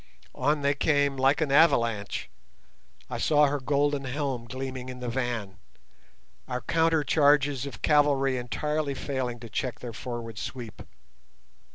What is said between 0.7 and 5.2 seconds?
came like an avalanche—I saw her golden helm gleaming in the